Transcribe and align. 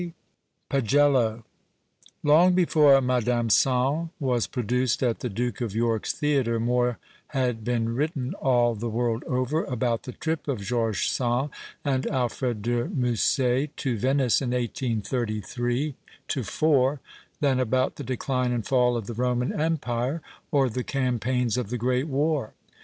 211 0.01 0.15
PAGELLO 0.81 1.43
Long 2.23 2.55
before 2.55 2.99
Madame 3.01 3.51
Sand 3.51 4.09
was 4.19 4.47
produced 4.47 5.03
at 5.03 5.19
the 5.19 5.29
Duke 5.29 5.61
of 5.61 5.75
York's 5.75 6.11
Theatre 6.11 6.59
more 6.59 6.97
had 7.27 7.63
been 7.63 7.89
\vritten 7.89 8.33
all 8.41 8.73
the 8.73 8.89
world 8.89 9.23
over 9.25 9.63
about 9.65 10.01
the 10.01 10.11
trip 10.13 10.47
of 10.47 10.59
George 10.59 11.07
Sand 11.11 11.51
and 11.85 12.07
Alfred 12.07 12.63
de 12.63 12.85
Musset 12.89 13.77
to 13.77 13.95
Venice 13.95 14.41
in 14.41 14.49
1833 14.49 15.93
4 16.43 16.99
than 17.39 17.59
about 17.59 17.97
the 17.97 18.03
decline 18.03 18.51
and 18.51 18.65
fall 18.65 18.97
of 18.97 19.05
the 19.05 19.13
Roman 19.13 19.53
Empire 19.53 20.23
or 20.49 20.67
the 20.67 20.83
campaigns 20.83 21.57
of 21.57 21.69
the 21.69 21.77
Great 21.77 22.07
War. 22.07 22.55